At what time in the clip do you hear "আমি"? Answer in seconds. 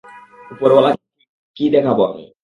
2.05-2.23